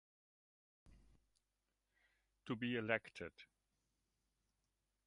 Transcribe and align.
To 2.47 2.55
be 2.55 2.75
elected. 2.75 3.33